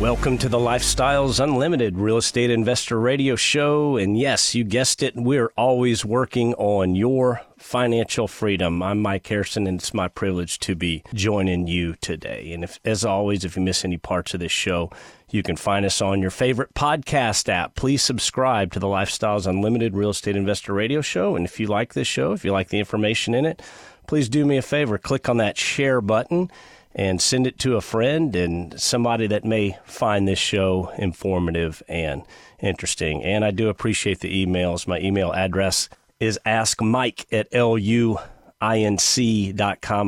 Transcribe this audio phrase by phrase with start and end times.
[0.00, 3.96] Welcome to the Lifestyles Unlimited Real Estate Investor Radio Show.
[3.96, 8.82] And yes, you guessed it, we're always working on your financial freedom.
[8.82, 12.52] I'm Mike Harrison, and it's my privilege to be joining you today.
[12.52, 14.90] And if, as always, if you miss any parts of this show,
[15.30, 17.74] you can find us on your favorite podcast app.
[17.74, 21.36] Please subscribe to the Lifestyles Unlimited Real Estate Investor Radio Show.
[21.36, 23.62] And if you like this show, if you like the information in it,
[24.06, 26.50] please do me a favor click on that share button
[26.94, 32.22] and send it to a friend and somebody that may find this show informative and
[32.60, 33.22] interesting.
[33.22, 34.86] And I do appreciate the emails.
[34.86, 35.88] My email address
[36.20, 38.20] is askmike at luinc.com.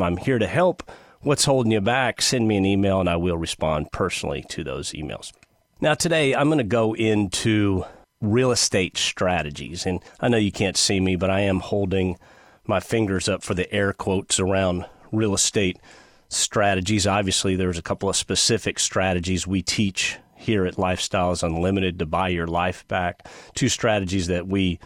[0.03, 0.91] I'm here to help.
[1.21, 2.21] What's holding you back?
[2.21, 5.33] Send me an email and I will respond personally to those emails.
[5.81, 7.85] Now, today I'm going to go into
[8.21, 9.87] real estate strategies.
[9.87, 12.19] And I know you can't see me, but I am holding
[12.67, 16.04] my fingers up for the air quotes around real estate strategies.
[17.06, 22.28] Obviously, there's a couple of specific strategies we teach here at Lifestyles Unlimited to buy
[22.28, 23.27] your life back.
[23.55, 24.78] Two strategies that we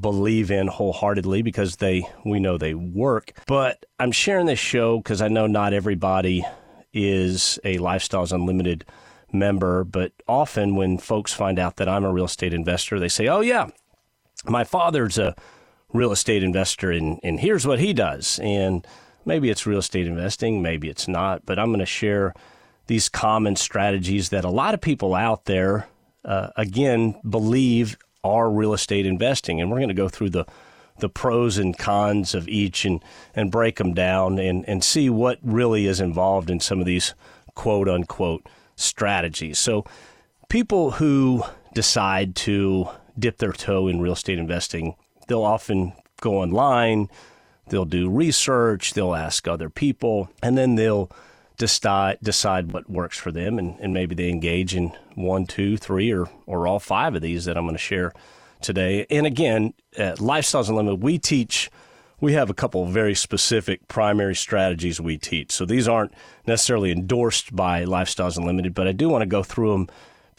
[0.00, 3.32] believe in wholeheartedly because they we know they work.
[3.46, 6.44] But I'm sharing this show because I know not everybody
[6.92, 8.84] is a Lifestyles Unlimited
[9.32, 13.28] member, but often when folks find out that I'm a real estate investor, they say,
[13.28, 13.68] "Oh yeah,
[14.46, 15.34] my father's a
[15.92, 18.86] real estate investor and and here's what he does." And
[19.30, 22.34] maybe it's real estate investing, maybe it's not, but I'm going to share
[22.88, 25.86] these common strategies that a lot of people out there
[26.24, 30.46] uh, again believe are real estate investing, and we're going to go through the
[30.98, 35.38] the pros and cons of each and and break them down and and see what
[35.42, 37.14] really is involved in some of these
[37.54, 39.60] quote unquote strategies.
[39.60, 39.84] So
[40.48, 44.96] people who decide to dip their toe in real estate investing,
[45.28, 47.08] they'll often go online,
[47.70, 51.10] they'll do research, they'll ask other people, and then they'll
[51.56, 56.12] decide decide what works for them and, and maybe they engage in one, two, three,
[56.12, 58.12] or or all five of these that I'm going to share
[58.62, 59.06] today.
[59.10, 61.70] And again, at Lifestyles Unlimited, we teach
[62.20, 65.52] we have a couple of very specific primary strategies we teach.
[65.52, 66.12] So these aren't
[66.46, 69.88] necessarily endorsed by Lifestyles Unlimited, but I do want to go through them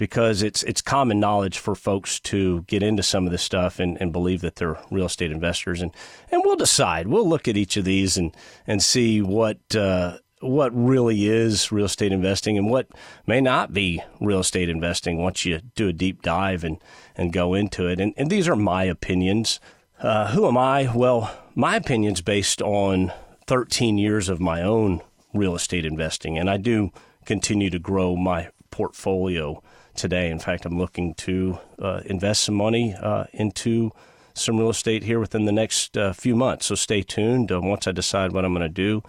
[0.01, 4.01] because it's it's common knowledge for folks to get into some of this stuff and,
[4.01, 5.91] and believe that they're real estate investors and
[6.31, 8.35] and we'll decide we'll look at each of these and
[8.65, 12.87] and see what uh, what really is real estate investing and what
[13.27, 16.79] may not be real estate investing once you do a deep dive and,
[17.15, 17.99] and go into it.
[17.99, 19.59] And, and these are my opinions.
[19.99, 20.91] Uh, who am I?
[20.95, 23.13] Well, my opinion's based on
[23.45, 25.01] 13 years of my own
[25.31, 26.89] real estate investing, and I do
[27.23, 29.61] continue to grow my portfolio
[29.95, 30.29] today.
[30.29, 33.91] In fact, I'm looking to uh, invest some money uh, into
[34.33, 36.65] some real estate here within the next uh, few months.
[36.67, 37.51] So stay tuned.
[37.51, 39.03] Uh, once I decide what I'm going to do,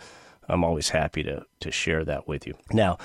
[0.48, 2.54] I'm always happy to, to share that with you.
[2.72, 2.98] Now,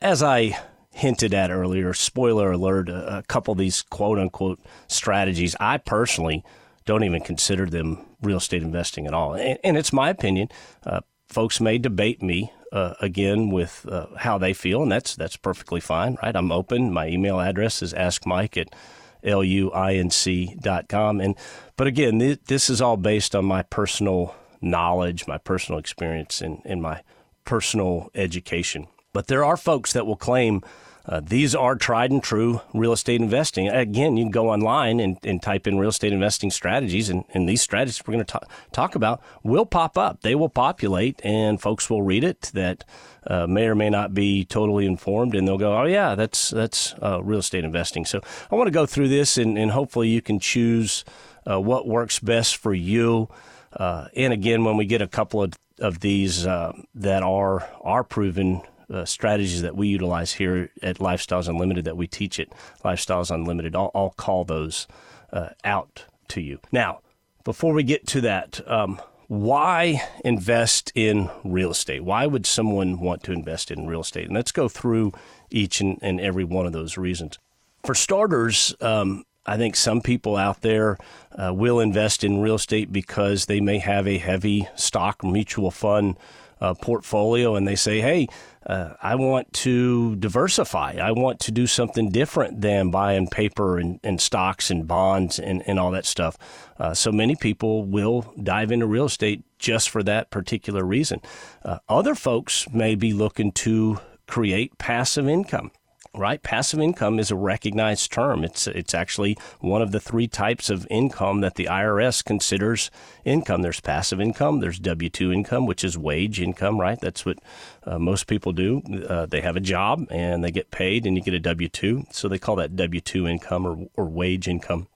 [0.00, 0.58] as I
[0.90, 6.44] hinted at earlier, spoiler alert, a, a couple of these quote unquote strategies, I personally
[6.84, 9.34] don't even consider them real estate investing at all.
[9.34, 10.48] And, and it's my opinion.
[10.84, 15.36] Uh, folks may debate me uh, again with uh, how they feel, and that's that's
[15.36, 16.34] perfectly fine, right?
[16.34, 16.92] I'm open.
[16.92, 18.74] My email address is askmike at
[19.22, 21.20] l-u-i-n-c luinc.com.
[21.20, 21.36] And
[21.76, 26.62] but again, th- this is all based on my personal knowledge, my personal experience, and,
[26.64, 27.02] and my
[27.44, 28.88] personal education.
[29.12, 30.62] But there are folks that will claim
[31.06, 33.68] uh, these are tried and true real estate investing.
[33.68, 37.48] Again, you can go online and, and type in real estate investing strategies, and, and
[37.48, 38.40] these strategies we're going to
[38.70, 40.20] talk about will pop up.
[40.20, 42.84] They will populate, and folks will read it that
[43.26, 46.94] uh, may or may not be totally informed, and they'll go, "Oh yeah, that's that's
[47.02, 48.20] uh, real estate investing." So
[48.50, 51.04] I want to go through this, and, and hopefully you can choose
[51.50, 53.28] uh, what works best for you.
[53.72, 58.04] Uh, and again, when we get a couple of, of these uh, that are are
[58.04, 58.62] proven
[58.92, 62.48] uh, strategies that we utilize here at Lifestyles Unlimited that we teach at
[62.84, 64.86] Lifestyles Unlimited, I'll, I'll call those
[65.32, 66.58] uh, out to you.
[66.70, 67.00] Now,
[67.44, 72.04] before we get to that, um, why invest in real estate?
[72.04, 74.26] Why would someone want to invest in real estate?
[74.26, 75.12] And let's go through
[75.50, 77.38] each and, and every one of those reasons.
[77.84, 80.98] For starters, um, I think some people out there
[81.36, 86.16] uh, will invest in real estate because they may have a heavy stock mutual fund
[86.62, 88.28] uh, portfolio and they say, hey,
[88.64, 90.92] uh, I want to diversify.
[91.02, 95.62] I want to do something different than buying paper and, and stocks and bonds and,
[95.66, 96.38] and all that stuff.
[96.78, 101.20] Uh, so many people will dive into real estate just for that particular reason.
[101.64, 103.98] Uh, other folks may be looking to
[104.28, 105.72] create passive income
[106.14, 106.42] right?
[106.42, 108.44] Passive income is a recognized term.
[108.44, 112.90] It's it's actually one of the three types of income that the IRS considers
[113.24, 113.62] income.
[113.62, 114.60] There's passive income.
[114.60, 117.00] There's W two income, which is wage income, right?
[117.00, 117.38] That's what
[117.84, 118.82] uh, most people do.
[119.08, 122.04] Uh, they have a job and they get paid, and you get a W two,
[122.10, 124.88] so they call that W two income or or wage income.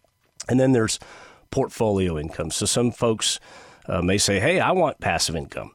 [0.48, 0.98] And then there's
[1.50, 2.50] portfolio income.
[2.50, 3.40] So some folks
[3.86, 5.72] uh, may say, "Hey, I want passive income,"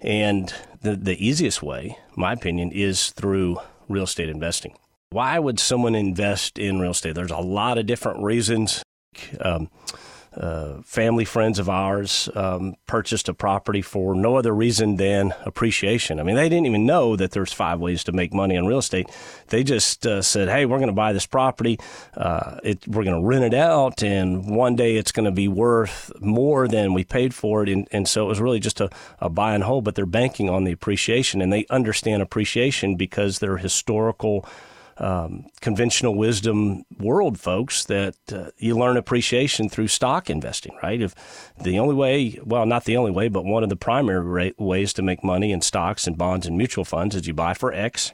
[0.00, 3.58] and the the easiest way, my opinion, is through
[3.88, 4.76] real estate investing.
[5.10, 7.14] Why would someone invest in real estate?
[7.14, 8.82] There's a lot of different reasons.
[9.40, 9.70] Um,
[10.36, 16.20] uh, family friends of ours um, purchased a property for no other reason than appreciation.
[16.20, 18.78] I mean, they didn't even know that there's five ways to make money on real
[18.78, 19.08] estate.
[19.48, 21.78] They just uh, said, "Hey, we're going to buy this property.
[22.16, 25.48] Uh, it, we're going to rent it out, and one day it's going to be
[25.48, 28.90] worth more than we paid for it." And, and so it was really just a,
[29.20, 29.84] a buy and hold.
[29.84, 34.46] But they're banking on the appreciation, and they understand appreciation because they're historical
[34.98, 41.00] um, conventional wisdom world, folks, that uh, you learn appreciation through stock investing, right?
[41.00, 41.14] If
[41.60, 45.02] the only way, well, not the only way, but one of the primary ways to
[45.02, 48.12] make money in stocks and bonds and mutual funds is you buy for X.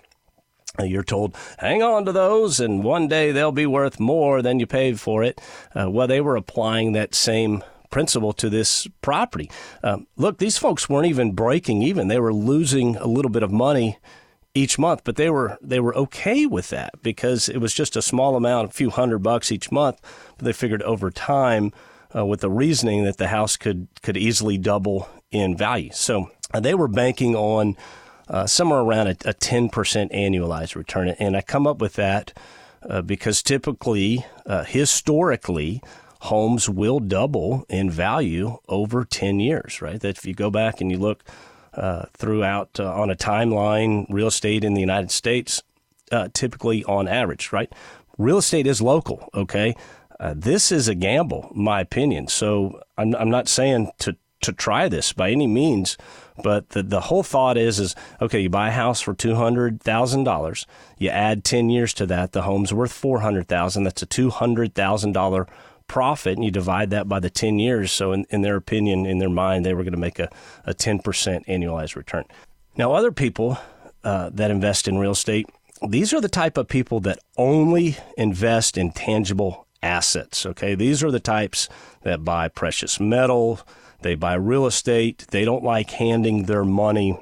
[0.82, 4.66] You're told, hang on to those, and one day they'll be worth more than you
[4.66, 5.40] paid for it.
[5.74, 9.48] Uh, well, they were applying that same principle to this property.
[9.84, 13.52] Um, look, these folks weren't even breaking even; they were losing a little bit of
[13.52, 13.98] money
[14.54, 18.02] each month, but they were they were okay with that because it was just a
[18.02, 20.00] small amount, a few hundred bucks each month.
[20.38, 21.72] But they figured over time,
[22.14, 25.90] uh, with the reasoning that the house could could easily double in value.
[25.92, 27.76] So uh, they were banking on
[28.28, 32.32] uh, somewhere around a, a 10% annualized return, and I come up with that
[32.88, 35.82] uh, because typically, uh, historically.
[36.28, 40.00] Homes will double in value over 10 years, right?
[40.00, 41.22] That if you go back and you look
[41.76, 45.62] uh, throughout uh, on a timeline, real estate in the United States,
[46.12, 47.72] uh, typically on average, right?
[48.18, 49.74] Real estate is local, okay?
[50.20, 52.28] Uh, this is a gamble, my opinion.
[52.28, 55.96] So I'm, I'm not saying to, to try this by any means,
[56.42, 60.66] but the, the whole thought is, is okay, you buy a house for $200,000.
[60.98, 65.48] You add 10 years to that, the home's worth 400000 That's a $200,000
[65.86, 67.92] profit and you divide that by the 10 years.
[67.92, 70.28] So, in, in their opinion, in their mind, they were going to make a,
[70.64, 71.02] a 10%
[71.46, 72.24] annualized return.
[72.76, 73.58] Now, other people
[74.02, 75.48] uh, that invest in real estate,
[75.88, 80.46] these are the type of people that only invest in tangible assets.
[80.46, 80.74] Okay.
[80.74, 81.68] These are the types
[82.02, 83.60] that buy precious metal,
[84.00, 87.18] they buy real estate, they don't like handing their money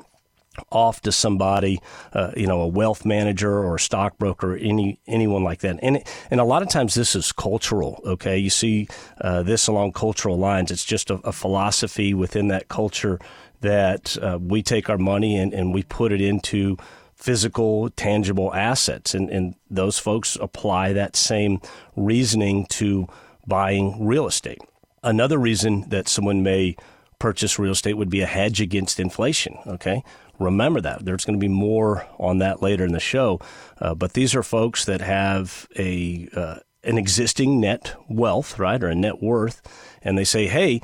[0.70, 1.80] off to somebody,
[2.12, 5.78] uh, you know, a wealth manager or a stockbroker, any anyone like that.
[5.82, 8.00] And and a lot of times this is cultural.
[8.04, 8.88] Okay, you see
[9.20, 10.70] uh, this along cultural lines.
[10.70, 13.18] It's just a, a philosophy within that culture
[13.60, 16.76] that uh, we take our money and, and we put it into
[17.14, 21.60] physical, tangible assets, and and those folks apply that same
[21.96, 23.06] reasoning to
[23.46, 24.60] buying real estate.
[25.02, 26.76] Another reason that someone may
[27.18, 29.56] purchase real estate would be a hedge against inflation.
[29.66, 30.02] Okay,
[30.42, 31.04] remember that.
[31.04, 33.40] There's going to be more on that later in the show.
[33.80, 38.88] Uh, but these are folks that have a uh, an existing net wealth, right, or
[38.88, 39.62] a net worth,
[40.02, 40.80] and they say, hey.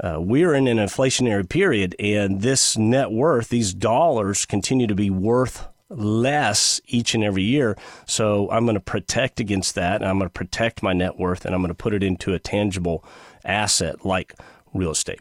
[0.00, 5.10] Uh, we're in an inflationary period, and this net worth, these dollars, continue to be
[5.10, 7.76] worth less each and every year.
[8.06, 11.44] So I'm going to protect against that, and I'm going to protect my net worth,
[11.44, 13.04] and I'm going to put it into a tangible
[13.44, 14.34] asset like
[14.72, 15.20] real estate.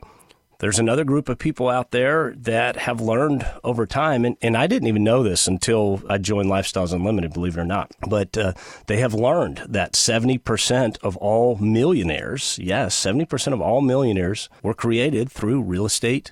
[0.62, 4.68] There's another group of people out there that have learned over time, and, and I
[4.68, 7.92] didn't even know this until I joined Lifestyles Unlimited, believe it or not.
[8.08, 8.54] But uh,
[8.86, 15.32] they have learned that 70% of all millionaires, yes, 70% of all millionaires were created
[15.32, 16.32] through real estate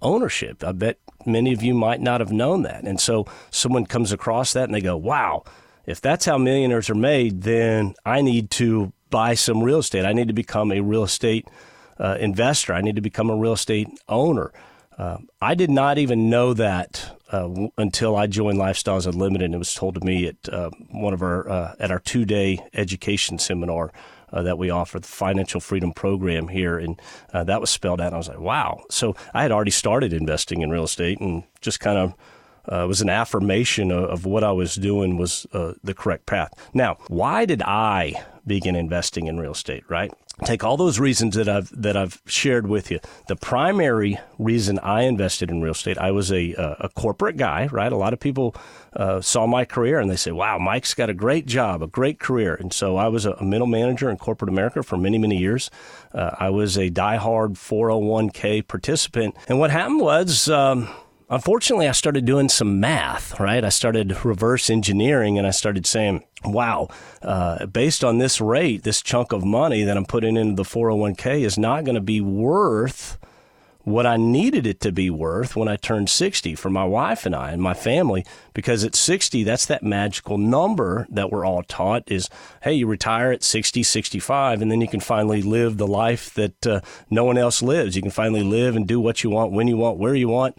[0.00, 0.62] ownership.
[0.62, 2.84] I bet many of you might not have known that.
[2.84, 5.42] And so someone comes across that and they go, wow,
[5.84, 10.04] if that's how millionaires are made, then I need to buy some real estate.
[10.04, 11.48] I need to become a real estate
[11.98, 12.72] uh, investor.
[12.72, 14.52] I need to become a real estate owner.
[14.96, 19.54] Uh, I did not even know that uh, w- until I joined Lifestyles Unlimited, and
[19.54, 22.64] it was told to me at uh, one of our uh, at our two day
[22.74, 23.92] education seminar
[24.32, 27.00] that we offer, the Financial Freedom Program here, and
[27.32, 28.08] that was spelled out.
[28.08, 28.82] And I was like, wow!
[28.90, 32.14] So I had already started investing in real estate, and just kind of
[32.68, 36.52] uh, was an affirmation of, of, what I was doing was uh, the correct path.
[36.72, 40.12] Now, why did I begin investing in real estate, right?
[40.44, 42.98] Take all those reasons that I've that I've shared with you.
[43.28, 47.92] The primary reason I invested in real estate, I was a a corporate guy, right?
[47.92, 48.56] A lot of people
[48.94, 52.18] uh, saw my career and they say, "Wow, Mike's got a great job, a great
[52.18, 55.70] career." And so I was a, middle manager in corporate America for many many years.
[56.12, 60.48] Uh, I was a diehard 401k participant, and what happened was.
[60.48, 60.88] Um,
[61.34, 63.64] unfortunately, I started doing some math, right?
[63.64, 66.88] I started reverse engineering and I started saying, wow,
[67.22, 71.40] uh, based on this rate, this chunk of money that I'm putting into the 401k
[71.40, 73.18] is not going to be worth
[73.84, 77.36] what I needed it to be worth when I turned 60 for my wife and
[77.36, 78.24] I and my family.
[78.54, 82.30] Because at 60, that's that magical number that we're all taught is,
[82.62, 86.66] hey, you retire at 60, 65, and then you can finally live the life that
[86.66, 87.94] uh, no one else lives.
[87.94, 90.56] You can finally live and do what you want, when you want, where you want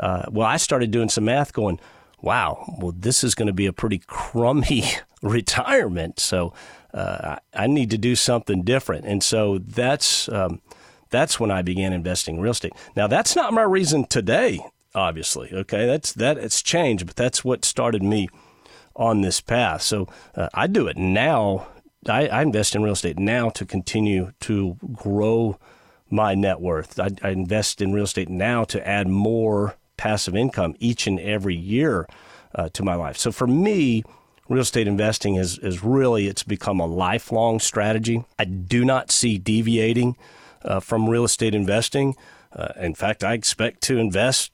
[0.00, 1.80] uh, well, I started doing some math going,
[2.20, 4.84] wow, well, this is going to be a pretty crummy
[5.22, 6.18] retirement.
[6.18, 6.52] So
[6.92, 9.04] uh, I need to do something different.
[9.04, 10.60] And so that's, um,
[11.10, 12.72] that's when I began investing in real estate.
[12.96, 14.60] Now, that's not my reason today,
[14.94, 15.50] obviously.
[15.52, 15.86] Okay.
[15.86, 18.28] That's, that it's changed, but that's what started me
[18.96, 19.82] on this path.
[19.82, 21.66] So uh, I do it now.
[22.08, 25.58] I, I invest in real estate now to continue to grow
[26.10, 26.98] my net worth.
[27.00, 31.56] I, I, invest in real estate now to add more passive income each and every
[31.56, 32.06] year
[32.54, 33.16] uh, to my life.
[33.16, 34.04] So for me,
[34.48, 38.24] real estate investing is, is really it's become a lifelong strategy.
[38.38, 40.16] I do not see deviating
[40.62, 42.16] uh, from real estate investing.
[42.52, 44.52] Uh, in fact, I expect to invest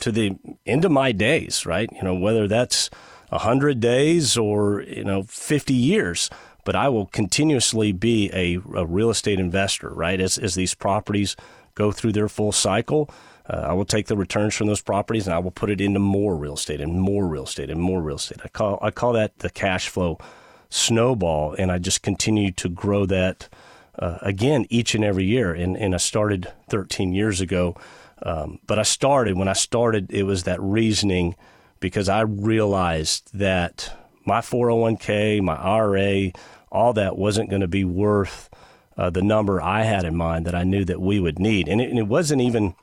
[0.00, 1.88] to the end of my days, right?
[1.92, 2.90] You know, whether that's
[3.28, 6.28] 100 days or, you know, 50 years,
[6.64, 10.20] but I will continuously be a, a real estate investor, right?
[10.20, 11.36] As, as these properties
[11.74, 13.08] go through their full cycle,
[13.48, 15.98] uh, I will take the returns from those properties and I will put it into
[15.98, 18.38] more real estate and more real estate and more real estate.
[18.44, 20.18] I call I call that the cash flow
[20.68, 23.48] snowball, and I just continue to grow that
[23.98, 25.52] uh, again each and every year.
[25.52, 27.76] And and I started 13 years ago,
[28.22, 31.34] um, but I started when I started it was that reasoning
[31.80, 36.30] because I realized that my 401k, my IRA,
[36.70, 38.48] all that wasn't going to be worth.
[38.94, 41.80] Uh, the number I had in mind that I knew that we would need, and
[41.80, 42.74] it, and it wasn't even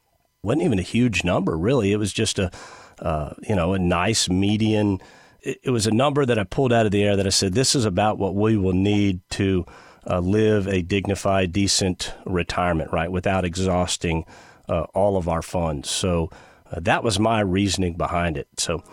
[0.43, 1.91] wasn't even a huge number, really.
[1.91, 2.51] It was just a,
[2.99, 4.99] uh, you know, a nice median.
[5.41, 7.53] It, it, was a number that I pulled out of the air that I said,
[7.53, 9.65] this is about what we will need to
[10.09, 14.25] uh, live a dignified, decent retirement, right, without exhausting
[14.67, 15.89] uh, all of our funds.
[15.89, 16.29] So
[16.71, 18.47] uh, that was my reasoning behind it.
[18.57, 18.83] So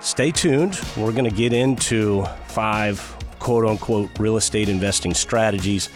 [0.00, 0.80] stay tuned.
[0.96, 5.90] We're going to get into five quote unquote real estate investing strategies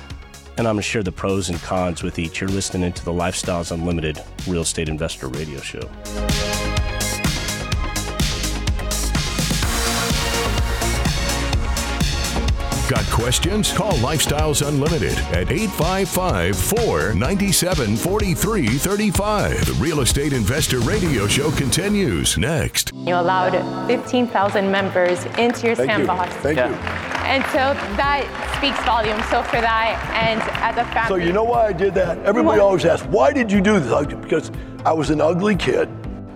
[0.60, 2.42] and I'm going to share the pros and cons with each.
[2.42, 5.80] You're listening to the Lifestyles Unlimited Real Estate Investor Radio Show.
[12.90, 13.72] Got questions?
[13.72, 19.64] Call Lifestyles Unlimited at 855 497 4335.
[19.64, 22.92] The Real Estate Investor Radio Show continues next.
[22.92, 26.34] You allowed 15,000 members into your Thank sandbox.
[26.34, 26.40] You.
[26.42, 26.68] Thank yeah.
[26.68, 26.74] you.
[27.30, 29.24] And so that speaks volumes.
[29.30, 31.08] So for that, and as a family.
[31.08, 32.18] So you know why I did that?
[32.18, 32.66] Everybody what?
[32.66, 34.06] always asks, why did you do this?
[34.16, 34.52] Because
[34.84, 35.88] I was an ugly kid.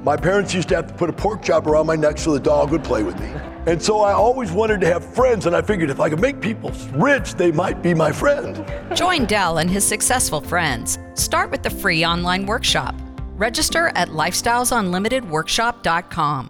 [0.02, 2.40] My parents used to have to put a pork chop around my neck so the
[2.40, 3.31] dog would play with me.
[3.66, 6.40] And so I always wanted to have friends, and I figured if I could make
[6.40, 8.64] people rich, they might be my friend.
[8.95, 10.99] Join Del and his successful friends.
[11.14, 12.95] Start with the free online workshop.
[13.37, 16.49] Register at lifestylesunlimitedworkshop.com.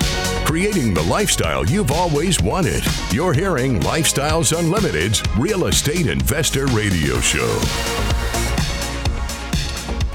[0.54, 2.84] Creating the lifestyle you've always wanted.
[3.10, 7.60] You're hearing Lifestyles Unlimited's Real Estate Investor Radio Show.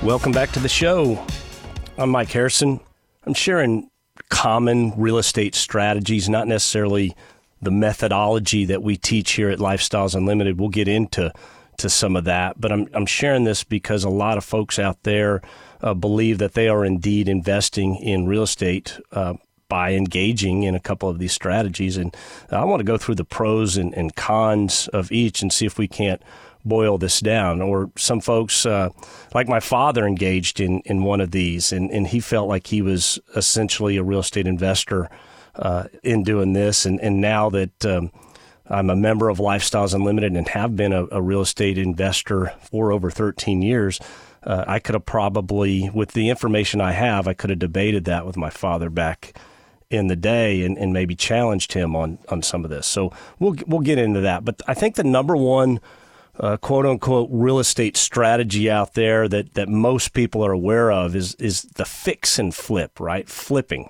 [0.02, 1.22] Welcome back to the show.
[1.98, 2.80] I'm Mike Harrison.
[3.26, 3.90] I'm sharing
[4.30, 7.14] common real estate strategies, not necessarily
[7.62, 10.58] the methodology that we teach here at Lifestyles Unlimited.
[10.58, 11.34] We'll get into
[11.80, 15.04] to some of that, but I'm I'm sharing this because a lot of folks out
[15.04, 15.42] there
[15.82, 19.02] uh, believe that they are indeed investing in real estate.
[19.12, 19.34] Uh,
[19.70, 21.96] by engaging in a couple of these strategies.
[21.96, 22.16] And
[22.52, 25.78] I want to go through the pros and, and cons of each and see if
[25.78, 26.22] we can't
[26.66, 27.62] boil this down.
[27.62, 28.90] Or some folks, uh,
[29.34, 32.82] like my father, engaged in, in one of these, and, and he felt like he
[32.82, 35.10] was essentially a real estate investor
[35.56, 36.86] uh, in doing this.
[36.86, 38.12] And, and now that um,
[38.68, 42.92] I'm a member of Lifestyles Unlimited and have been a, a real estate investor for
[42.92, 44.00] over 13 years,
[44.44, 48.26] uh, I could have probably, with the information I have, I could have debated that
[48.26, 49.34] with my father back
[49.90, 52.86] in the day and, and maybe challenged him on, on some of this.
[52.86, 54.46] So we'll we'll get into that.
[54.46, 55.80] But I think the number one
[56.40, 61.16] uh, quote unquote real estate strategy out there that, that most people are aware of
[61.16, 63.28] is is the fix and flip, right?
[63.28, 63.90] Flipping.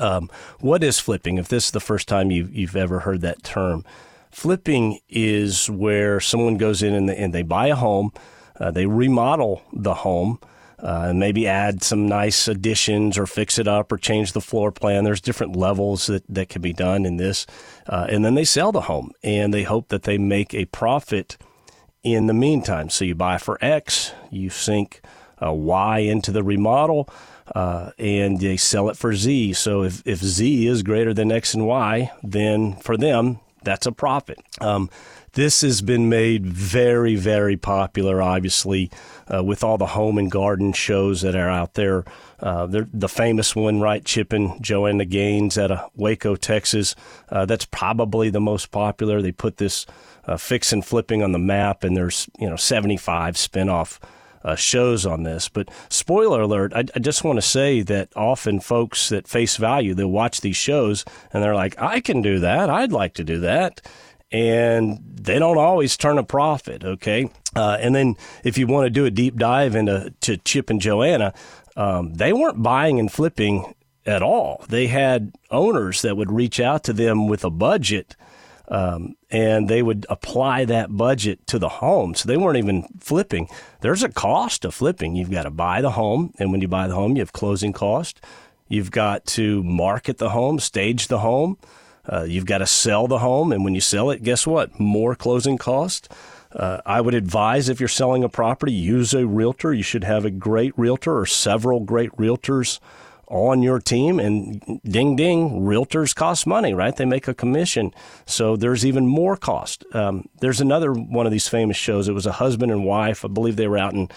[0.00, 1.38] Um, what is flipping?
[1.38, 3.84] If this is the first time you, you've ever heard that term,
[4.36, 8.12] Flipping is where someone goes in and they, and they buy a home,
[8.60, 10.38] uh, they remodel the home,
[10.78, 15.04] uh, maybe add some nice additions or fix it up or change the floor plan.
[15.04, 17.46] There's different levels that, that can be done in this.
[17.86, 21.36] Uh, and then they sell the home and they hope that they make a profit
[22.02, 22.90] in the meantime.
[22.90, 25.00] So you buy for X, you sink
[25.42, 27.08] uh, Y into the remodel.
[27.54, 29.52] Uh, and they sell it for Z.
[29.52, 33.92] So if, if Z is greater than X and Y, then for them, that's a
[33.92, 34.38] profit.
[34.60, 34.88] Um,
[35.32, 38.90] this has been made very, very popular, obviously,
[39.32, 42.04] uh, with all the home and garden shows that are out there.
[42.40, 46.94] Uh, the famous one, right, Chip and Joanna Gaines out of Waco, Texas.
[47.28, 49.20] Uh, that's probably the most popular.
[49.20, 49.84] They put this
[50.26, 53.98] uh, fix and flipping on the map, and there's you know 75 spinoff
[54.46, 55.48] uh, shows on this.
[55.48, 59.92] But spoiler alert, I, I just want to say that often folks at face value,
[59.92, 62.70] they'll watch these shows and they're like, I can do that.
[62.70, 63.82] I'd like to do that.
[64.30, 67.28] And they don't always turn a profit, okay?
[67.54, 70.80] Uh, and then if you want to do a deep dive into to Chip and
[70.80, 71.34] Joanna,
[71.76, 73.74] um, they weren't buying and flipping
[74.04, 74.64] at all.
[74.68, 78.14] They had owners that would reach out to them with a budget
[78.68, 82.14] um, and they would apply that budget to the home.
[82.14, 83.48] So they weren't even flipping.
[83.80, 85.16] There's a cost of flipping.
[85.16, 87.72] You've got to buy the home, and when you buy the home, you have closing
[87.72, 88.20] cost.
[88.68, 91.58] You've got to market the home, stage the home.
[92.10, 94.78] Uh, you've got to sell the home, and when you sell it, guess what?
[94.78, 96.08] More closing cost.
[96.52, 99.74] Uh, I would advise if you're selling a property, use a realtor.
[99.74, 102.78] You should have a great realtor or several great realtors
[103.28, 106.96] on your team and ding ding realtors cost money right?
[106.96, 107.92] They make a commission.
[108.24, 109.84] So there's even more cost.
[109.94, 112.08] Um, there's another one of these famous shows.
[112.08, 113.24] It was a husband and wife.
[113.24, 114.08] I believe they were out in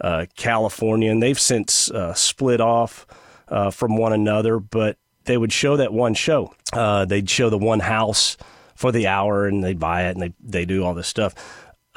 [0.00, 3.06] uh, california and they've since uh, split off
[3.48, 6.54] uh, from one another but they would show that one show.
[6.72, 8.36] Uh, they'd show the one house
[8.74, 11.34] for the hour and they'd buy it and they, they do all this stuff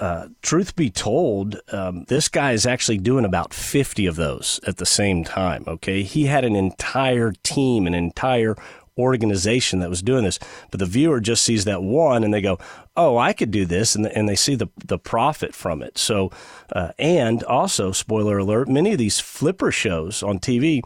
[0.02, 4.78] uh, truth be told, um, this guy is actually doing about 50 of those at
[4.78, 5.64] the same time.
[5.68, 6.02] Okay.
[6.02, 8.56] He had an entire team, an entire
[8.98, 10.40] organization that was doing this,
[10.72, 12.58] but the viewer just sees that one and they go,
[12.98, 13.96] Oh, I could do this.
[13.96, 16.00] And, and they see the, the profit from it.
[16.00, 16.32] So,
[16.76, 20.82] uh, and also, spoiler alert, many of these flipper shows on TV,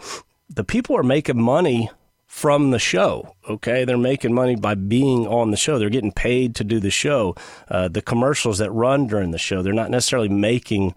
[0.50, 1.90] the people are making money
[2.36, 3.34] from the show.
[3.50, 5.80] Okay, they're making money by being on the show.
[5.80, 7.34] They're getting paid to do the show.
[7.70, 10.96] Uh, the commercials that run during the show, they're not necessarily making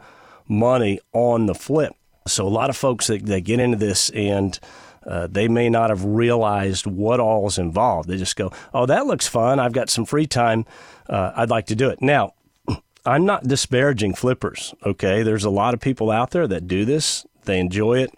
[0.48, 1.94] money on the flip.
[2.26, 4.58] So a lot of folks that, that get into this and
[5.06, 8.08] uh, they may not have realized what all is involved.
[8.08, 9.60] They just go, "Oh, that looks fun.
[9.60, 10.66] I've got some free time.
[11.08, 12.32] Uh, I'd like to do it." Now,
[13.06, 14.74] I'm not disparaging flippers.
[14.84, 17.24] Okay, there's a lot of people out there that do this.
[17.44, 18.10] They enjoy it,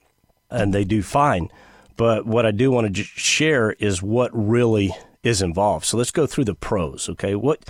[0.48, 1.50] and they do fine.
[2.00, 5.84] But what I do want to share is what really is involved.
[5.84, 7.10] So let's go through the pros.
[7.10, 7.62] Okay, what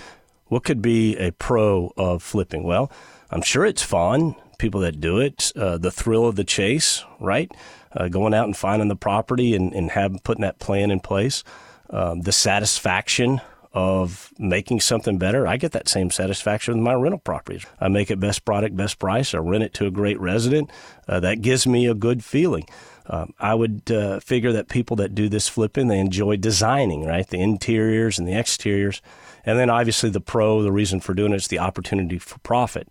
[0.46, 2.62] what could be a pro of flipping?
[2.62, 2.92] Well,
[3.32, 4.36] I'm sure it's fun.
[4.56, 7.50] People that do it, uh, the thrill of the chase, right?
[7.90, 11.42] Uh, going out and finding the property and, and have putting that plan in place.
[11.88, 13.40] Um, the satisfaction
[13.72, 15.44] of making something better.
[15.44, 17.66] I get that same satisfaction with my rental properties.
[17.80, 19.34] I make it best product, best price.
[19.34, 20.70] I rent it to a great resident.
[21.08, 22.68] Uh, that gives me a good feeling.
[23.10, 27.26] Um, I would uh, figure that people that do this flipping, they enjoy designing, right?
[27.26, 29.02] The interiors and the exteriors.
[29.44, 32.86] And then obviously the pro, the reason for doing it is the opportunity for profit.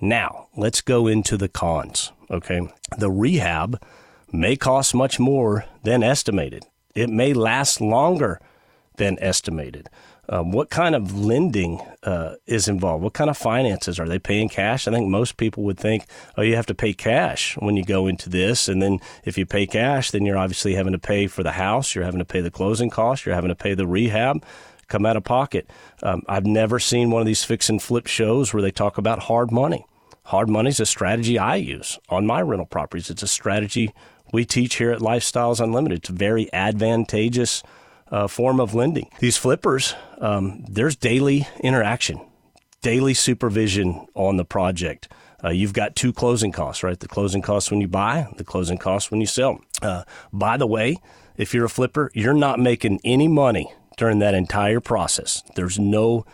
[0.00, 2.68] Now, let's go into the cons, okay?
[2.98, 3.80] The rehab
[4.32, 6.64] may cost much more than estimated.
[6.96, 8.40] It may last longer
[8.96, 9.88] than estimated.
[10.32, 13.04] Um, what kind of lending uh, is involved?
[13.04, 14.88] What kind of finances are they paying cash?
[14.88, 16.06] I think most people would think,
[16.38, 19.44] oh, you have to pay cash when you go into this, and then if you
[19.44, 22.40] pay cash, then you're obviously having to pay for the house, you're having to pay
[22.40, 24.42] the closing costs, you're having to pay the rehab,
[24.88, 25.68] come out of pocket.
[26.02, 29.24] Um, I've never seen one of these fix and flip shows where they talk about
[29.24, 29.84] hard money.
[30.24, 33.10] Hard money is a strategy I use on my rental properties.
[33.10, 33.92] It's a strategy
[34.32, 35.98] we teach here at Lifestyles Unlimited.
[35.98, 37.62] It's very advantageous
[38.12, 39.08] uh, form of lending.
[39.18, 42.20] These flippers, um, there's daily interaction,
[42.82, 45.08] daily supervision on the project.
[45.42, 47.00] Uh, you've got two closing costs, right?
[47.00, 49.60] The closing costs when you buy, the closing costs when you sell.
[49.80, 50.98] Uh, by the way,
[51.36, 55.42] if you're a flipper, you're not making any money during that entire process.
[55.56, 56.24] There's no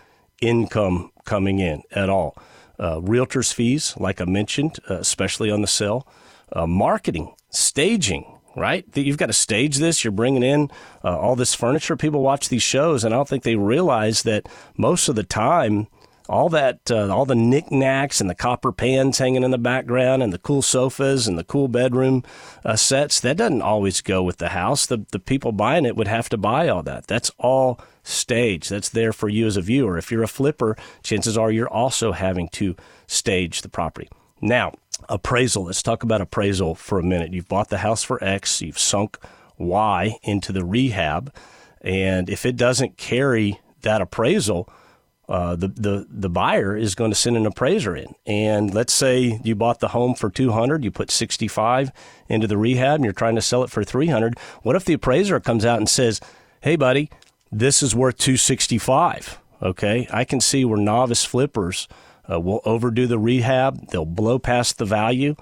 [0.42, 2.36] income coming in at all.
[2.78, 6.06] Uh, realtors' fees, like I mentioned, uh, especially on the sale,
[6.52, 8.84] uh, marketing, staging, right?
[8.94, 10.04] You've got to stage this.
[10.04, 10.70] You're bringing in
[11.04, 11.96] uh, all this furniture.
[11.96, 15.86] People watch these shows, and I don't think they realize that most of the time,
[16.28, 20.32] all that, uh, all the knickknacks and the copper pans hanging in the background and
[20.32, 22.22] the cool sofas and the cool bedroom
[22.64, 24.84] uh, sets, that doesn't always go with the house.
[24.84, 27.06] The, the people buying it would have to buy all that.
[27.06, 28.68] That's all stage.
[28.68, 29.96] That's there for you as a viewer.
[29.96, 34.08] If you're a flipper, chances are you're also having to stage the property.
[34.40, 34.72] Now,
[35.08, 35.64] appraisal.
[35.64, 37.32] Let's talk about appraisal for a minute.
[37.32, 39.18] You've bought the house for X, you've sunk
[39.56, 41.32] Y into the rehab,
[41.80, 44.68] and if it doesn't carry that appraisal,
[45.28, 48.14] uh, the, the the buyer is going to send an appraiser in.
[48.26, 51.90] And let's say you bought the home for 200, you put 65
[52.28, 54.38] into the rehab, and you're trying to sell it for 300.
[54.62, 56.20] What if the appraiser comes out and says,
[56.62, 57.10] "Hey, buddy,
[57.52, 61.88] this is worth 265." Okay, I can see we're novice flippers
[62.30, 63.88] uh, will overdo the rehab.
[63.88, 65.36] They'll blow past the value.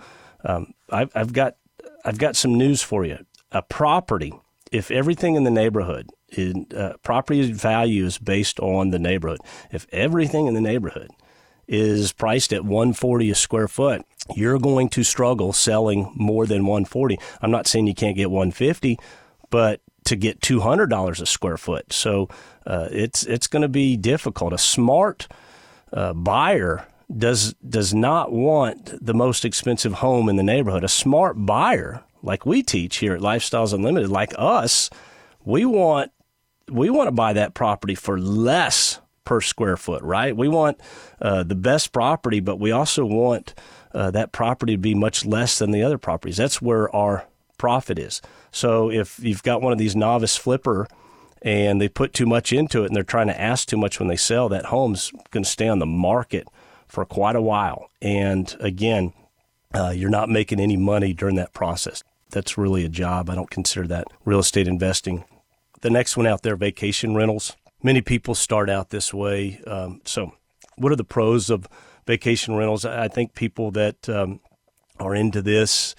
[0.45, 1.57] Um, I've, I've got
[2.05, 3.19] I've got some news for you.
[3.51, 4.33] A property,
[4.71, 9.41] if everything in the neighborhood in, uh, property value is based on the neighborhood.
[9.73, 11.11] If everything in the neighborhood
[11.67, 17.19] is priced at 140 a square foot, you're going to struggle selling more than 140.
[17.43, 18.99] I'm not saying you can't get 150,
[19.51, 21.93] but to get $200 a square foot.
[21.93, 22.29] So
[22.65, 24.53] uh, it's it's going to be difficult.
[24.53, 25.27] A smart
[25.93, 30.85] uh, buyer does does not want the most expensive home in the neighborhood.
[30.85, 34.91] A smart buyer, like we teach here at Lifestyles Unlimited, like us,
[35.45, 36.11] we want
[36.71, 40.37] we want to buy that property for less per square foot, right?
[40.37, 40.81] We want
[41.21, 43.55] uh, the best property, but we also want
[43.95, 46.37] uh, that property to be much less than the other properties.
[46.37, 47.27] That's where our
[47.59, 48.21] profit is.
[48.51, 50.87] So if you've got one of these novice flipper
[51.43, 54.09] and they put too much into it and they're trying to ask too much when
[54.09, 56.49] they sell, that home's going to stay on the market
[56.89, 57.91] for quite a while.
[58.01, 59.13] And again,
[59.75, 62.03] uh, you're not making any money during that process.
[62.31, 63.31] That's really a job.
[63.31, 65.25] I don't consider that real estate investing
[65.81, 67.57] the next one out there, vacation rentals.
[67.83, 69.61] Many people start out this way.
[69.67, 70.33] Um, so,
[70.77, 71.69] what are the pros of
[72.07, 72.85] vacation rentals?
[72.85, 74.41] I think people that um,
[74.99, 75.95] are into this.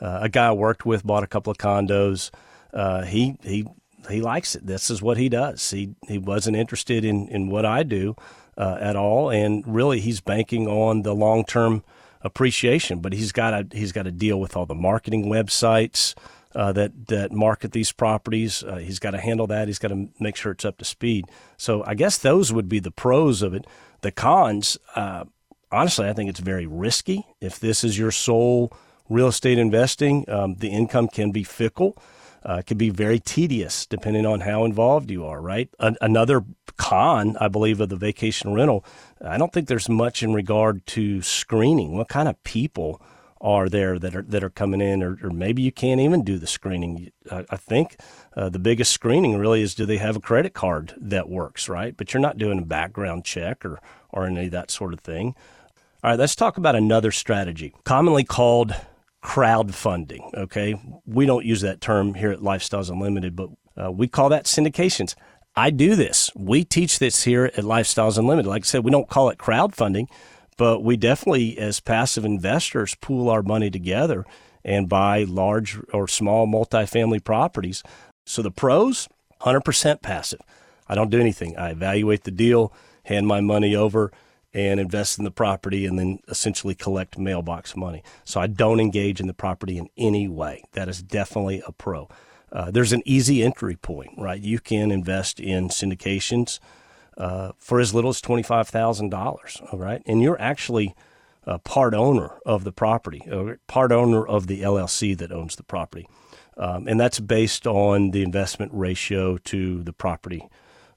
[0.00, 2.30] Uh, a guy I worked with bought a couple of condos.
[2.72, 3.66] Uh, he he
[4.10, 4.66] he likes it.
[4.66, 5.70] This is what he does.
[5.70, 8.16] He he wasn't interested in in what I do
[8.56, 11.84] uh, at all, and really he's banking on the long term
[12.22, 13.00] appreciation.
[13.00, 16.14] But he's got to he's got to deal with all the marketing websites
[16.54, 18.62] uh, that that market these properties.
[18.62, 19.68] Uh, he's got to handle that.
[19.68, 21.26] He's got to make sure it's up to speed.
[21.56, 23.66] So I guess those would be the pros of it.
[24.00, 25.24] The cons, uh,
[25.70, 27.26] honestly, I think it's very risky.
[27.40, 28.72] If this is your sole
[29.08, 31.96] real estate investing, um, the income can be fickle.
[32.44, 35.68] Uh, it can be very tedious depending on how involved you are, right?
[35.78, 36.44] A- another
[36.76, 38.84] con, I believe, of the vacation rental,
[39.24, 41.96] I don't think there's much in regard to screening.
[41.96, 43.00] What kind of people
[43.42, 46.38] are there that are that are coming in, or, or maybe you can't even do
[46.38, 47.10] the screening.
[47.30, 47.96] I, I think
[48.36, 51.96] uh, the biggest screening really is do they have a credit card that works, right?
[51.96, 55.34] But you're not doing a background check or or any of that sort of thing.
[56.04, 58.74] All right, let's talk about another strategy, commonly called
[59.22, 60.34] crowdfunding.
[60.34, 60.74] Okay,
[61.06, 65.14] we don't use that term here at Lifestyles Unlimited, but uh, we call that syndications.
[65.54, 66.30] I do this.
[66.34, 68.48] We teach this here at Lifestyles Unlimited.
[68.48, 70.06] Like I said, we don't call it crowdfunding
[70.56, 74.24] but we definitely, as passive investors, pool our money together
[74.64, 77.82] and buy large or small multifamily properties.
[78.26, 79.08] So the pros,
[79.40, 80.40] 100% passive.
[80.86, 81.56] I don't do anything.
[81.56, 82.72] I evaluate the deal,
[83.04, 84.12] hand my money over,
[84.54, 88.02] and invest in the property, and then essentially collect mailbox money.
[88.24, 90.62] So I don't engage in the property in any way.
[90.72, 92.08] That is definitely a pro.
[92.50, 94.40] Uh, there's an easy entry point, right?
[94.40, 96.58] You can invest in syndications
[97.16, 100.02] uh, for as little as $25,000, all right?
[100.06, 100.94] And you're actually
[101.44, 105.62] a part owner of the property, or part owner of the LLC that owns the
[105.62, 106.06] property.
[106.56, 110.46] Um, and that's based on the investment ratio to the property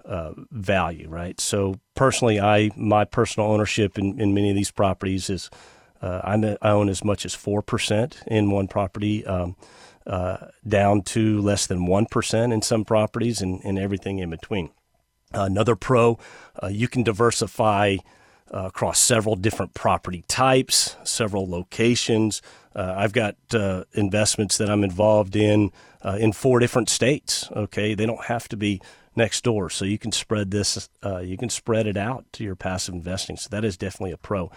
[0.03, 1.39] uh, value, right?
[1.39, 5.49] So personally, I my personal ownership in, in many of these properties is
[6.01, 6.21] uh,
[6.61, 9.55] i own as much as four percent in one property, um,
[10.05, 14.69] uh, down to less than one percent in some properties, and, and everything in between.
[15.33, 16.19] Another pro,
[16.61, 17.97] uh, you can diversify
[18.53, 22.41] uh, across several different property types, several locations.
[22.75, 23.35] Uh, I've got
[23.93, 25.71] investments that I'm involved in
[26.19, 27.49] in four different states.
[27.51, 28.81] Okay, they don't have to be
[29.15, 30.89] next door, so you can spread this.
[31.03, 33.37] Uh, you can spread it out to your passive investing.
[33.37, 34.51] So that is definitely a pro.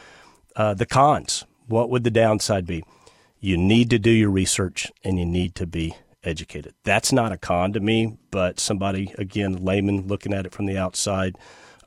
[0.54, 1.44] the cons.
[1.66, 2.82] What would the downside be?
[3.40, 5.94] You need to do your research and you need to be
[6.24, 6.74] educated.
[6.84, 10.78] That's not a con to me, but somebody, again, layman looking at it from the
[10.78, 11.36] outside,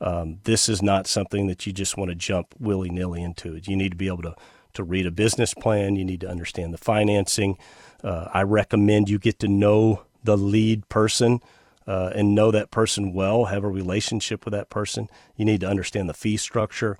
[0.00, 3.60] um, this is not something that you just want to jump willy nilly into.
[3.62, 4.34] You need to be able to,
[4.74, 7.58] to read a business plan, you need to understand the financing.
[8.02, 11.40] Uh, I recommend you get to know the lead person
[11.86, 15.08] uh, and know that person well, have a relationship with that person.
[15.36, 16.98] You need to understand the fee structure.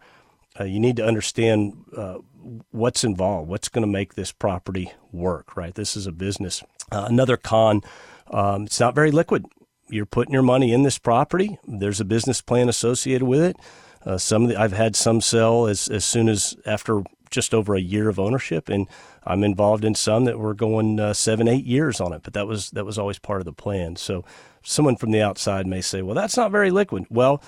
[0.59, 2.19] Uh, you need to understand uh,
[2.71, 5.75] what's involved, what's going to make this property work, right?
[5.75, 6.63] This is a business.
[6.91, 7.81] Uh, another con,
[8.31, 9.47] um, it's not very liquid.
[9.89, 11.59] You're putting your money in this property.
[11.67, 13.57] There's a business plan associated with it.
[14.05, 17.81] Uh, some the, I've had some sell as, as soon as after just over a
[17.81, 18.87] year of ownership, and
[19.25, 22.23] I'm involved in some that were going uh, seven, eight years on it.
[22.23, 23.97] But that was that was always part of the plan.
[23.97, 24.25] So
[24.65, 27.43] someone from the outside may say, "Well, that's not very liquid." Well,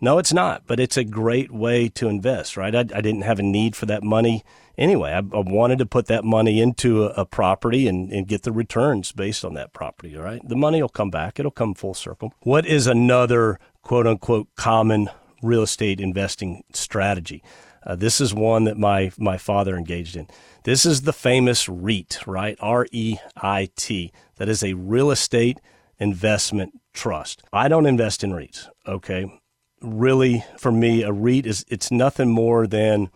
[0.00, 2.74] no, it's not, but it's a great way to invest, right?
[2.74, 4.44] I, I didn't have a need for that money
[4.76, 5.10] anyway.
[5.12, 8.52] I, I wanted to put that money into a, a property and, and, get the
[8.52, 10.40] returns based on that property, all right?
[10.46, 12.32] The money will come back, it'll come full circle.
[12.40, 15.10] What is another quote unquote common
[15.42, 17.42] real estate investing strategy?
[17.84, 20.28] Uh, this is one that my, my father engaged in.
[20.64, 22.56] This is the famous REIT, right?
[22.60, 24.12] R E I T.
[24.36, 25.58] That is a real estate
[25.98, 27.42] investment trust.
[27.52, 29.40] I don't invest in REITs, okay?
[29.80, 33.10] really, for me, a REIT is it's nothing more than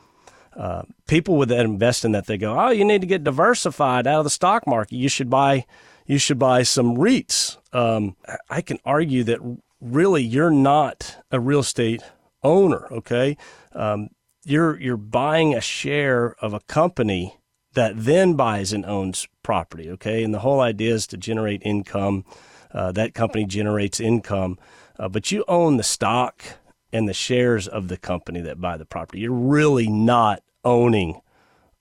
[0.56, 2.26] uh, people with that invest in that.
[2.26, 4.96] They go, oh, you need to get diversified out of the stock market.
[4.96, 5.66] You should buy
[6.06, 7.58] you should buy some REITs.
[7.72, 8.16] Um,
[8.50, 9.38] I can argue that
[9.80, 12.02] really you're not a real estate
[12.42, 12.88] owner.
[12.90, 13.36] Okay,
[13.72, 14.08] um,
[14.44, 17.38] you're you're buying a share of a company
[17.74, 19.90] that then buys and owns property.
[19.90, 22.24] Okay, and the whole idea is to generate income.
[22.72, 24.58] Uh, that company generates income
[24.98, 26.44] uh, but you own the stock
[26.92, 29.20] and the shares of the company that buy the property.
[29.20, 31.20] You're really not owning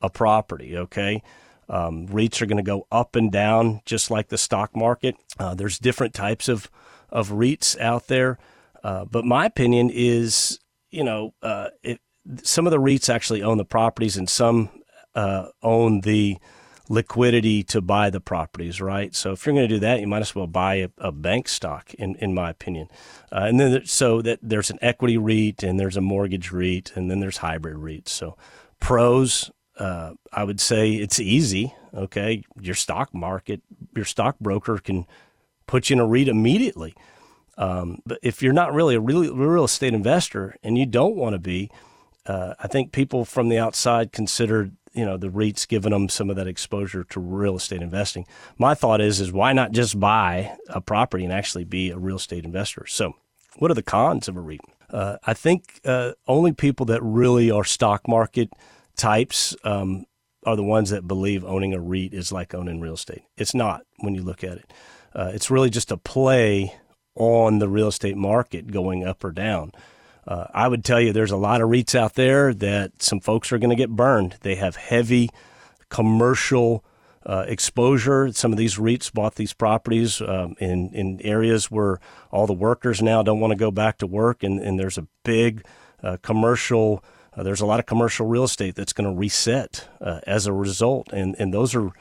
[0.01, 1.21] a property, okay?
[1.69, 5.15] Um, REITs are going to go up and down just like the stock market.
[5.37, 6.69] Uh, there's different types of,
[7.09, 8.39] of REITs out there.
[8.83, 11.99] Uh, but my opinion is, you know, uh, it,
[12.41, 14.69] some of the REITs actually own the properties and some
[15.13, 16.37] uh, own the
[16.91, 19.15] liquidity to buy the properties, right?
[19.15, 21.47] So if you're going to do that, you might as well buy a, a bank
[21.47, 22.89] stock, in, in my opinion.
[23.31, 27.09] Uh, and then so that there's an equity REIT and there's a mortgage REIT and
[27.09, 28.09] then there's hybrid REITs.
[28.09, 28.35] So
[28.81, 31.73] pros, uh, I would say it's easy.
[31.93, 33.61] Okay, your stock market,
[33.95, 35.05] your stock broker can
[35.67, 36.93] put you in a REIT immediately.
[37.57, 41.35] Um, but if you're not really a real, real estate investor and you don't want
[41.35, 41.69] to be,
[42.25, 46.29] uh, I think people from the outside consider you know the REITs giving them some
[46.29, 48.25] of that exposure to real estate investing.
[48.57, 52.17] My thought is is why not just buy a property and actually be a real
[52.17, 52.85] estate investor?
[52.87, 53.15] So,
[53.57, 54.61] what are the cons of a REIT?
[54.89, 58.51] Uh, I think uh, only people that really are stock market
[58.95, 60.05] types um,
[60.45, 63.23] are the ones that believe owning a REIT is like owning real estate.
[63.37, 64.73] It's not when you look at it.
[65.13, 66.75] Uh, it's really just a play
[67.15, 69.71] on the real estate market going up or down.
[70.27, 73.51] Uh, I would tell you there's a lot of REITs out there that some folks
[73.51, 74.37] are going to get burned.
[74.41, 75.29] They have heavy
[75.89, 76.83] commercial
[77.25, 78.31] uh, exposure.
[78.33, 81.99] Some of these REITs bought these properties um, in in areas where
[82.31, 85.07] all the workers now don't want to go back to work, and, and there's a
[85.23, 85.63] big
[86.03, 87.03] uh, commercial.
[87.35, 90.53] Uh, there's a lot of commercial real estate that's going to reset uh, as a
[90.53, 91.91] result, and and those are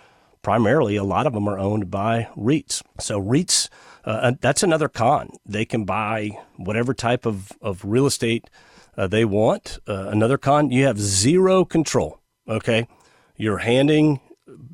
[0.43, 2.83] primarily a lot of them are owned by REITs.
[2.99, 3.69] So REITs
[4.05, 5.31] uh, that's another con.
[5.45, 8.49] They can buy whatever type of, of real estate
[8.97, 9.79] uh, they want.
[9.87, 12.19] Uh, another con, you have zero control.
[12.49, 12.89] Okay.
[13.37, 14.21] You're handing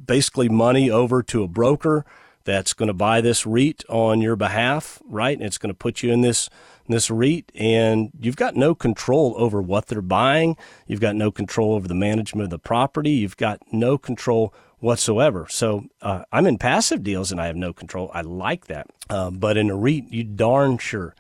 [0.05, 2.05] basically money over to a broker
[2.47, 5.37] that's going to buy this REIT on your behalf, right?
[5.37, 6.49] And it's going to put you in this
[6.89, 10.57] this REIT, and you've got no control over what they're buying.
[10.87, 13.11] You've got no control over the management of the property.
[13.11, 15.47] You've got no control whatsoever.
[15.51, 18.09] So uh, I'm in passive deals and I have no control.
[18.15, 18.87] I like that.
[19.11, 21.17] Uh, but in a REIT, you darn sure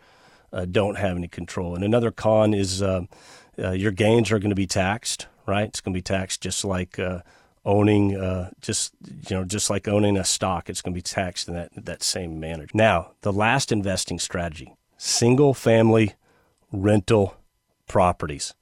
[0.52, 1.74] uh, don't have any control.
[1.74, 3.02] And another con is uh,
[3.58, 5.68] uh, your gains are going to be taxed, right?
[5.68, 7.00] It's going to be taxed just like
[7.66, 8.94] uh, owning, just
[9.28, 10.70] you know, just like owning a stock.
[10.70, 12.66] It's going to be taxed in that that same manner.
[12.72, 16.14] Now, the last investing strategy: single family
[16.72, 17.36] rental
[17.86, 18.54] properties.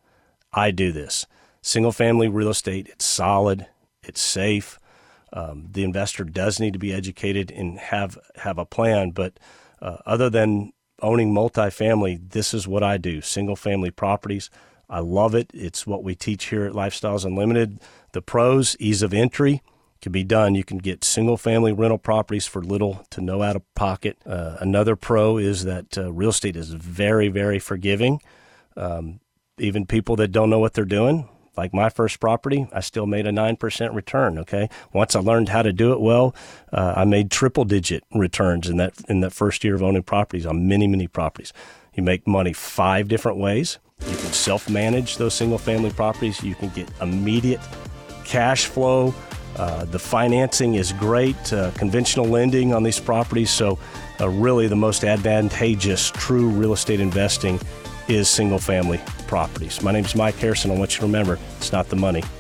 [0.53, 1.27] I do this.
[1.63, 3.67] Single family real estate, it's solid,
[4.03, 4.79] it's safe,
[5.35, 9.11] um, the investor does need to be educated and have have a plan.
[9.11, 9.39] But
[9.83, 14.49] uh, other than owning multifamily, this is what I do: single family properties.
[14.89, 15.51] I love it.
[15.55, 17.81] It's what we teach here at Lifestyles Unlimited.
[18.13, 19.63] The pros: ease of entry
[20.05, 20.55] can be done.
[20.55, 24.19] You can get single family rental properties for little to no out of pocket.
[24.27, 28.21] Uh, another pro is that uh, real estate is very, very forgiving.
[28.77, 29.21] Um,
[29.59, 33.27] even people that don't know what they're doing, like my first property, I still made
[33.27, 34.39] a 9% return.
[34.41, 34.69] Okay.
[34.93, 36.35] Once I learned how to do it well,
[36.73, 40.47] uh, I made triple digit returns in that, in that first year of owning properties
[40.47, 41.53] on many, many properties.
[41.95, 43.79] You make money five different ways.
[44.09, 46.43] You can self manage those single family properties.
[46.43, 47.61] You can get immediate
[48.25, 49.15] cash flow
[49.57, 53.51] Uh, the financing is great, uh, conventional lending on these properties.
[53.51, 53.79] So,
[54.21, 57.61] uh, really, the most advantageous true real estate investing
[58.09, 59.81] is single family properties.
[59.81, 60.71] My name is Mike Harrison.
[60.71, 62.25] I want you to remember it's not the money,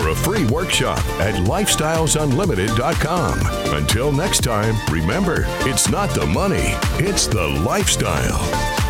[0.00, 3.76] for a free workshop at lifestylesunlimited.com.
[3.76, 8.89] Until next time, remember, it's not the money, it's the lifestyle.